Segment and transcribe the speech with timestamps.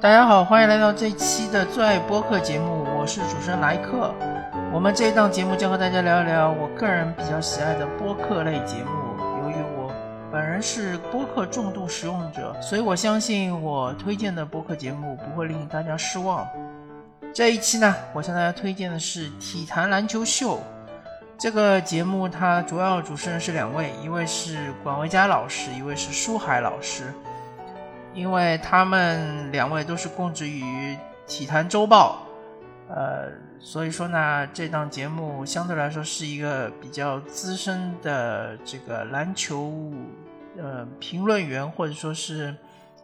[0.00, 4.12] 大家好，欢迎来到这期的最爱播客节目，我是主持人莱克。
[4.72, 9.11] 我们这一档节目将和大家聊一聊我个人比较喜爱的播客类节目。
[10.32, 16.48] 本人是播客重度使用者，所以我相信我推荐的播客节目不会令大家失望。
[17.34, 20.56] 这一期呢，我向大家推荐的是《体坛篮球秀》
[21.38, 27.12] 这个节目，它主要主持人是两位，一位是管维佳老师，一位是舒海老师。
[28.14, 30.94] 因为他们两位都是供职于
[31.26, 32.22] 《体坛周报》，
[32.94, 33.28] 呃，
[33.58, 39.92] 所以说呢，这档节目相对来说是一个比较资深的这个篮球
[40.58, 42.54] 呃评论员，或者说是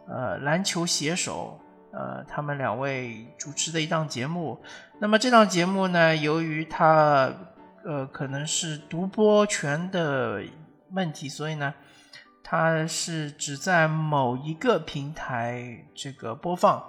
[0.07, 1.59] 呃篮球写手，
[1.91, 4.61] 呃，他们两位主持的一档节目。
[4.99, 7.33] 那么这档节目呢，由于它
[7.85, 10.43] 呃可能是独播权的
[10.91, 11.73] 问题，所以呢。
[12.51, 16.83] 它是只在某一个平台这个播放，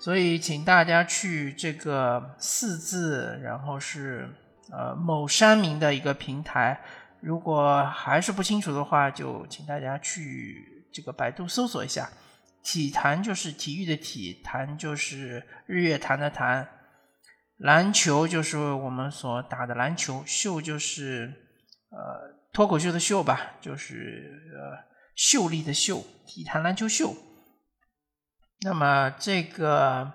[0.00, 4.28] 所以请大家去这个四字，然后是
[4.72, 6.80] 呃某山民的一个平台。
[7.20, 12.10] 如果还是不清楚的话，就请大家去这个百度搜索一下。
[12.62, 16.68] 体坛就是体育的体，坛就是日月潭的潭，
[17.56, 21.32] 篮球就是我们所打的篮球，秀就是
[21.90, 24.88] 呃脱口秀的秀吧，就是呃。
[25.20, 27.12] 秀丽的秀，体坛篮球秀。
[28.60, 30.12] 那么这个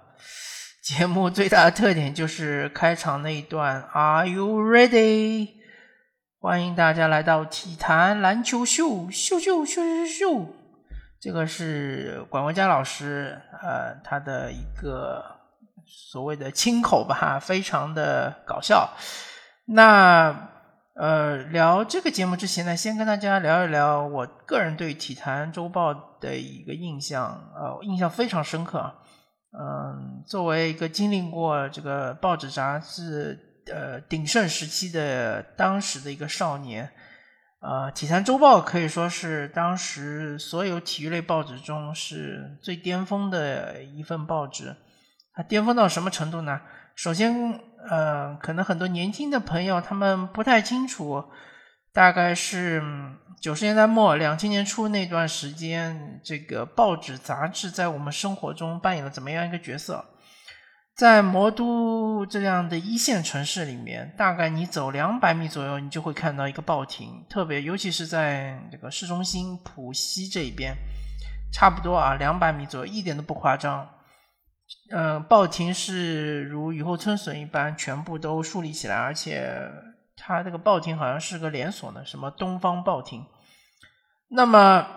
[0.82, 5.50] 节目最大的特点就是开场那一段 “Are you ready？”
[6.44, 10.46] 欢迎大家来到体坛篮球秀，秀秀秀秀秀。
[11.18, 15.24] 这个是管文佳老师，呃，他的一个
[15.88, 18.90] 所谓的亲口吧，非常的搞笑。
[19.68, 20.50] 那。
[20.96, 28.94] 呃，聊这个节目之前呢，先跟大家聊一聊我个人对《体坛周报》的一个印象，呃，印象非常深刻。
[29.58, 36.92] 嗯，作为一个经历过这个报纸杂志呃鼎盛时期的当时的一个少年，
[37.60, 44.76] 呃，《体坛周报》可以说是当时所有体育类报纸中是最巅峰的一份报纸。
[45.34, 46.62] 它巅峰到什么程度呢？
[46.96, 47.60] 首先，
[47.90, 51.24] 呃，可能很多年轻的朋友他们不太清楚，
[51.92, 52.84] 大概是
[53.42, 60.06] 九十年代末、两千年初那段时间，这个报纸杂志在我们生活中扮演了怎么样一个角色？
[60.96, 70.76] 在魔都这样的一线城市里面，大概你走两百米左右，你就会看到一个报亭，特别尤其是在这个市中心浦西这一边，
[71.52, 73.90] 差不多啊，两百米左右，一点都不夸张。
[74.92, 79.70] 嗯，报亭是如雨后春笋一般全部都树立起来，而且
[80.16, 83.26] 它这个报亭好像是个连锁的，什么东方报亭。
[84.30, 84.88] 那么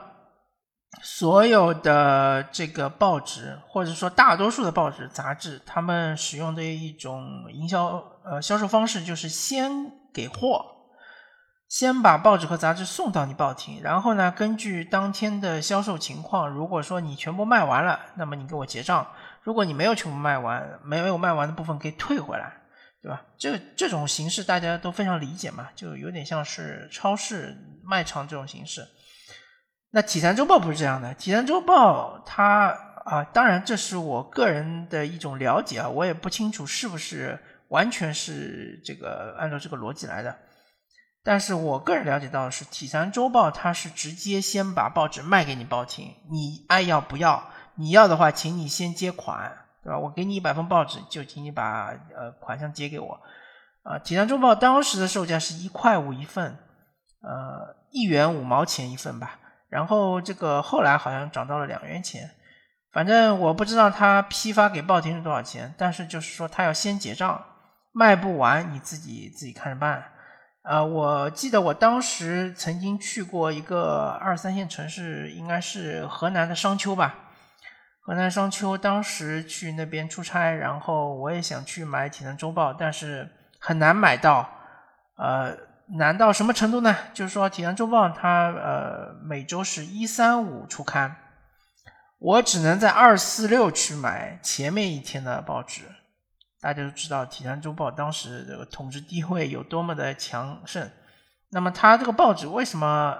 [1.02, 9.70] 所有的这个报纸，或者说大多数的报纸杂志，他们使用的一种营销呃销售方式，就是先
[10.12, 10.64] 给货，
[11.68, 19.06] 先把报纸和杂志送到你报亭，然后呢，根据当天的销售情况，如果说你全部卖完了，那么你给我结账。
[19.42, 22.52] 如果你没有全部卖完，没有卖完的部分可以退回来，
[23.00, 23.22] 对吧？
[23.38, 28.84] 这这种形式大家都非常理解嘛，就有点像是超市卖场这种形式。
[29.96, 32.76] 那体坛周报不是这样的，体坛周报它
[33.06, 40.36] 啊，当然这是我个人的一种了解啊，我也不清楚是不是完全是这个按照这个逻辑来的。
[41.24, 47.44] 但是我个人了解到的是，体坛周报它是直接先把报纸卖给你报亭，你爱要不要？
[47.76, 49.50] 你要的话，请你先结款，
[49.82, 49.98] 对吧？
[49.98, 53.18] 我给你一百份报纸，就请你把呃款项结给我。
[53.82, 56.58] 啊，《体坛周报》当时的售价是一块五一份，
[57.22, 59.38] 呃，一元五毛钱一份吧。
[59.68, 62.30] 然后这个后来好像涨到了两元钱，
[62.92, 67.44] 反正我不知道他批发给报亭是多少钱，但是就是说他要先结账，
[67.92, 70.12] 卖不完你自己自己看着办。
[70.62, 77.14] 呃，我记得我当时曾经去过一个二三线城市，应该是河南的商丘吧。
[78.00, 83.28] 河南商丘当时去那边出差，然后我也想去买《体能周报》，但是
[83.60, 84.48] 很难买到。
[85.16, 85.56] 呃，
[85.88, 86.96] 难到什么程度呢？
[87.14, 91.16] 就是说，《体坛周报》它呃每周是一三五出刊，
[92.18, 95.82] 我只能在二四六去买前面一天的报纸。
[96.60, 100.90] 大家都知道，《体坛周报》当时这个统治地位有多么的强盛。
[101.50, 103.16] 那么，它这个报纸为什么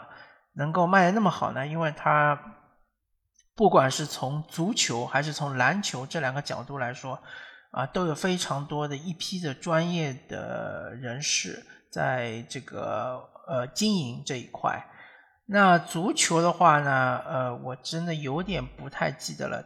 [0.55, 1.65] 能够卖的那么好呢？
[1.65, 2.37] 因为它
[3.55, 7.23] 不管是从足球还是从篮球这两个角度来说，
[7.71, 11.65] 啊，都有非常多的一批的专业的人士
[11.97, 14.87] 在这个呃经营这一块。
[15.47, 19.65] 那足球的话呢，呃，我真的有点不太记得了，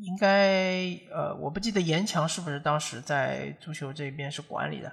[0.00, 4.90] 应该呃，我不记得严强是不是当时在足球这边是管理的。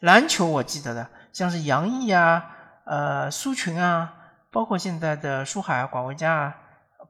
[0.00, 2.56] 篮球我记得的，像是杨毅啊，
[2.86, 4.14] 呃，苏群啊。
[4.54, 6.54] 包括现在的舒海、广维佳啊，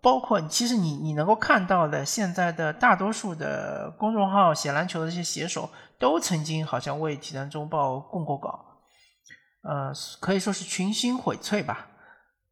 [0.01, 5.69] 包括其实你你能够看到的，现在的大多数的公众号写篮球的这些写手，
[5.99, 8.65] 都曾经好像为《体坛周报》供过稿，
[9.63, 11.89] 呃，可以说是群星荟萃吧。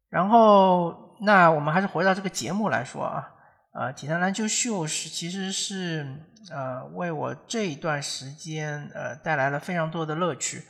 [0.09, 3.29] 然后，那我们还是回到这个节目来说啊，
[3.73, 6.05] 呃，《体坛篮球秀》是其实是
[6.51, 10.63] 呃为我这一段时间呃带来了非常多的乐趣。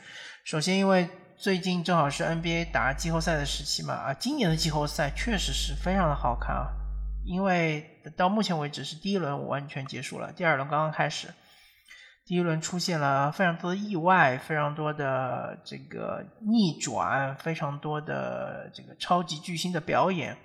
[0.44, 6.68] 首先，因为最近正好是 NBA 打季后赛的时期嘛，啊，今年的季后赛确实是非常的好看啊，
[7.24, 11.28] 因为到目前为止是第一轮完全结束了，第二轮刚刚开始，
[12.32, 20.38] 第一轮出现了非常多的意外，非常多的这个逆转，非常多的这个超级巨星的表演。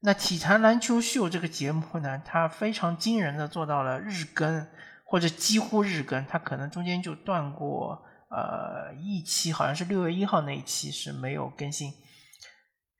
[0.00, 4.66] 那体坛篮球秀这个节目呢，它非常惊人的做到了日更
[5.04, 8.02] 或者几乎日更，它可能中间就断过。
[8.30, 11.92] 呃，一期好像是六月一号那一期是没有更新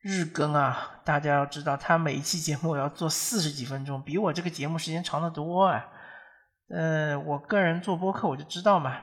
[0.03, 1.01] 日更啊。
[1.03, 5.89] 大家要知道，它每一期节目要做四十几分钟，比我这个节目时间长得多啊。
[6.73, 8.97] 呃，我个人做播客我就知道嘛，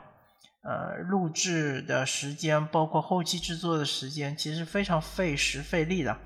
[0.63, 6.17] 呃，录制的时间包括后期制作的时间，其实非常费时费力的。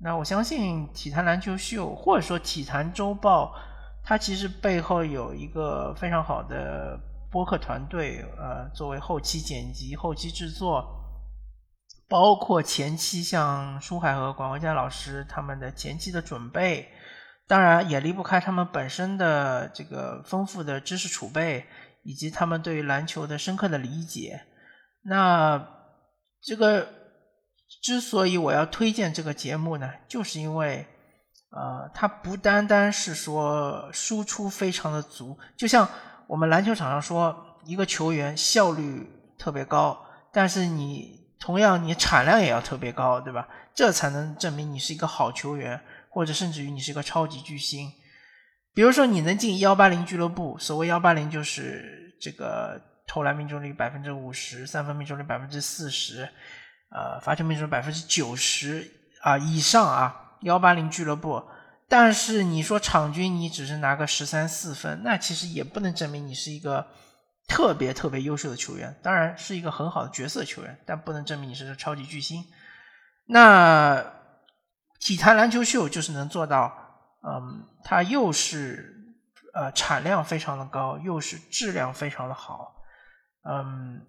[0.00, 3.54] 那我相信体坛篮球秀或者说体坛周报，
[4.04, 6.98] 它其实背后有一个非常好的。
[7.34, 10.88] 播客团队，呃，作为后期剪辑、后期制作，
[12.08, 16.88] 包括前期像舒海和广文佳老师他们的前期的准备，
[17.46, 21.66] 当然也离不开他们本身的这个丰富的知识储备，
[22.02, 24.44] 以及他们对于篮球的深刻的理解。
[25.02, 25.68] 那
[26.42, 26.88] 这个
[27.82, 30.86] 之所以我要推荐这个节目呢，就是因为，
[31.50, 35.88] 呃，它不单单是说输出非常的足，就像。
[36.26, 39.06] 我们篮球场上说，一个球员效率
[39.38, 43.46] 特别高，但是你同样你产量也要特别高，对吧？
[43.74, 45.78] 这才能证明你是一个好球员，
[46.14, 47.90] 或者甚至于你是一个超级巨星。
[48.72, 56.28] 比如说，你能进幺八零俱乐部，所谓幺八零就是这个投篮命中率百分之五十，三分命中率百分之四十，
[56.90, 58.88] 呃，罚球命中率百分之九十
[59.22, 61.42] 啊以上啊，幺八零俱乐部。
[61.88, 66.86] 但是你说场均你只是拿个十三四分，那其实也不能证明你是一个
[67.46, 68.96] 特别特别优秀的球员。
[69.02, 72.42] 当然是一个很好的角色球员，但不能证明你是个超级巨星。
[73.26, 74.04] 那
[75.04, 76.72] 体坛篮球秀就是能做到，
[77.22, 79.14] 嗯，它又是
[79.52, 82.74] 呃产量非常的高，又是质量非常的好，
[83.48, 84.00] 嗯，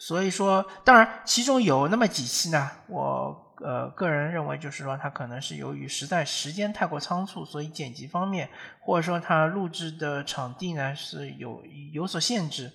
[0.00, 3.44] 所以说，当然其中有那么几期呢，我。
[3.60, 8.48] 呃，个人认为就是说，它可能是由于实在时间太过仓促，所以剪辑方面，
[8.80, 11.60] 或者说它录制的场地呢是有
[11.92, 12.70] 有所限制，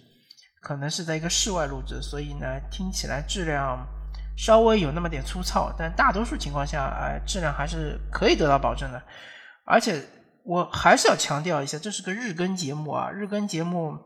[0.62, 3.88] 可能是在一个室外录制，所以呢听起来质量
[4.35, 9.01] 稍微有那么点粗糙，但大多数情况下，哎，质量还是可以得到保证的。
[9.65, 10.03] 而且
[10.43, 13.98] 我还是要强调一下，这是个日更节目啊，日更节目，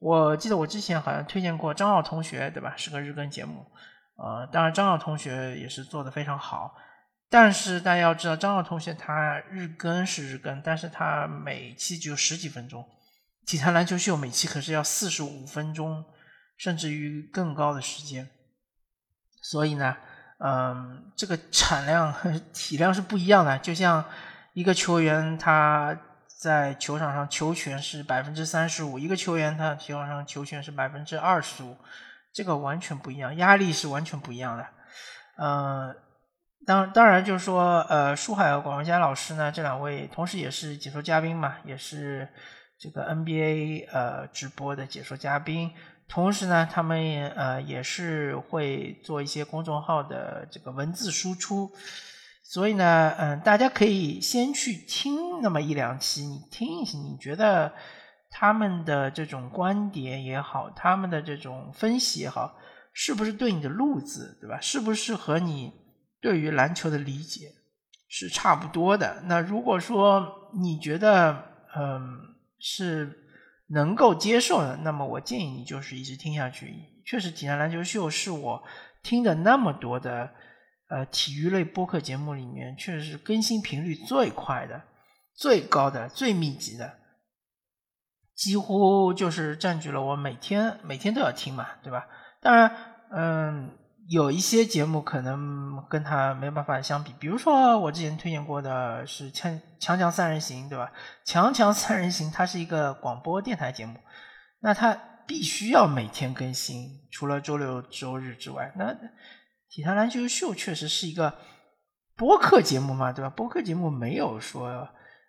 [0.00, 2.74] 我记得我之前好像推荐过张奥同学，对吧？
[2.76, 3.64] 是个日更节目。
[4.16, 6.72] 呃，当然张浩同学也是做的非常好，
[7.28, 12.84] 但是大家要知道，张浩同学他日更是日更，但是他每期只有十几分钟，
[13.44, 16.04] 体坛篮球秀每期可是要四十五分钟，
[16.56, 18.28] 甚至于更高的时间，
[19.44, 19.94] 所以呢，
[20.38, 23.58] 嗯，这个产量和体量是不一样的。
[23.58, 24.02] 就像
[24.54, 25.94] 一个球员他
[26.40, 31.76] 在球场上球权是百分之三十五，一个球员他球场上球权是百分之二十五。
[32.32, 34.66] 这个完全不一样，压力是完全不一样的。
[35.36, 35.94] 嗯，
[36.66, 42.26] 当当然就是说，呃，舒海和广文佳老师呢，这两位同时也是解说嘉宾嘛，也是
[42.78, 45.70] 这个 NBA 呃直播的解说嘉宾。
[46.08, 51.70] 同时呢，他们也呃也是会做一些公众号的这个文字输出。
[52.42, 57.72] 所以呢，嗯，大家可以先去听那么一两期，你听一听，你觉得？
[58.36, 62.56] 他们的这种观点也好，他们的这种分析也好，
[62.92, 64.58] 是不是对你的路子，对吧？
[64.60, 65.72] 是不是和你
[66.20, 67.52] 对于篮球的理解
[68.08, 69.22] 是差不多的？
[69.26, 71.44] 那如果说你觉得
[71.76, 73.23] 嗯是
[73.68, 76.74] 能够接受的，那么我建议你就是一直听下去。
[77.04, 78.62] 确实，体坛篮球秀是我
[79.02, 80.30] 听的那么多的
[80.88, 84.82] 呃体育类播客节目里面，确实是更新频率最快的、
[85.34, 86.98] 最高的、最密集的，
[88.34, 92.06] 几乎就是占据了我每天每天都要听嘛，对吧？
[92.40, 92.76] 当然，
[93.10, 93.78] 嗯。
[94.08, 100.92] 有一些节目可能跟他没有办法相比，比如说我之前推荐过的是《强强强三人行》，对吧？
[101.24, 103.98] 《强强三人行》它是一个广播电台节目，
[104.60, 104.94] 那它
[105.26, 108.72] 必须要每天更新，除了周六周日之外。
[108.76, 108.84] 那
[109.70, 111.34] 《体坛篮球秀》确实是一个
[112.14, 113.30] 播客节目嘛，对吧？
[113.30, 114.88] 播客节目没有说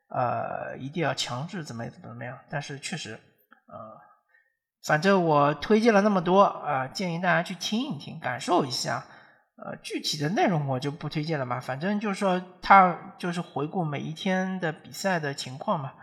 [0.09, 3.13] 呃一定要强制怎么怎么怎么样，但是确实
[3.67, 4.05] 呃。
[4.85, 9.03] 反正我推荐了那么多啊，建议大家去听一听，感受一下。
[9.57, 11.59] 呃，具体的内容我就不推荐了嘛。
[11.59, 15.93] 反正就是说，他就是回顾每一天的比赛的情况嘛。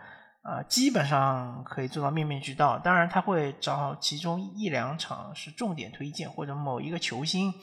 [0.41, 2.77] 啊，基本上可以做到面面俱到。
[2.77, 7.53] 当然，他会找其中一两场是重点推荐，或者某一个球星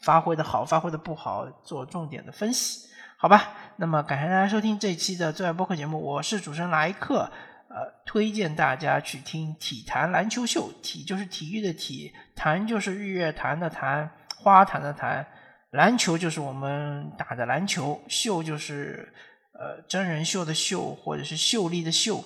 [0.00, 2.88] 发挥的好，发挥的不好，做重点的分析。
[3.18, 7.30] 好吧，那么感谢大家收听这一期的最爱播客节目，我是主持人莱克。
[7.72, 15.24] 呃，推荐大家去听体坛篮球秀，体就是体育的体，坛就是日月潭的潭，花坛的坛，
[15.70, 19.14] 篮球就是我们打的篮球，秀就是
[19.52, 22.24] 呃真人秀的秀，或者是秀丽的秀。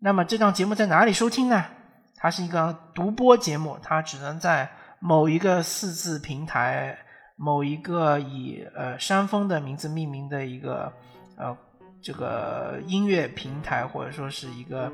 [0.00, 1.64] 那么这档节目在哪里收听呢？
[2.16, 6.98] 它是一个独播节目，它只能在某一个四字平台，
[7.36, 10.92] 某一个以呃山峰的名字命名的一个
[11.36, 11.56] 呃。
[12.02, 14.90] 这个音乐平台或者说是一个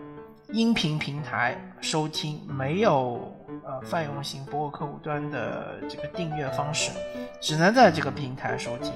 [0.53, 3.35] 音频平台收听，没有
[3.65, 6.91] 呃泛用型播客客户端的这个订阅方式，
[7.41, 8.93] 只能在这个平台收听。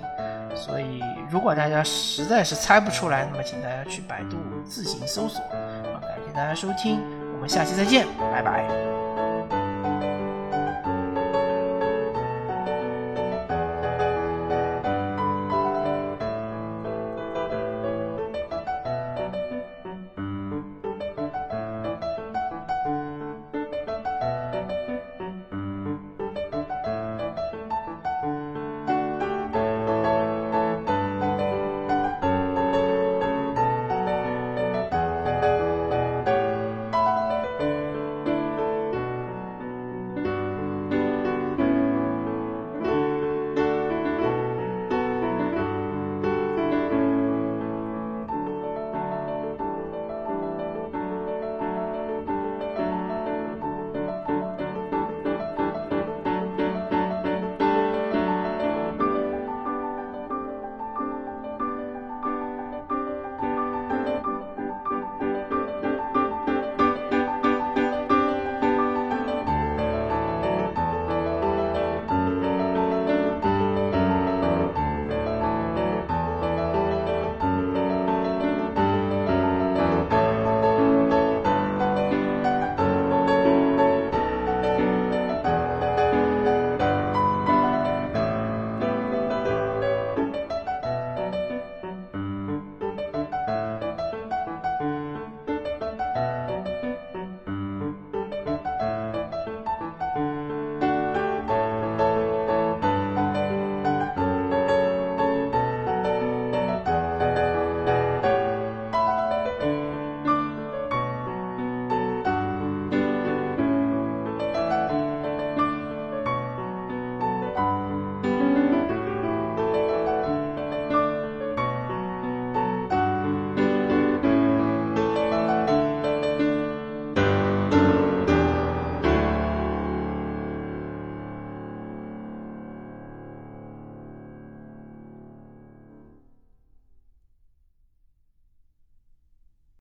[0.55, 5.41] 所以，如果大家实在是猜不出来，那么请大家去百度自行搜索。
[5.41, 7.01] 好，感谢大家收听，
[7.35, 9.22] 我们下期再见，拜拜。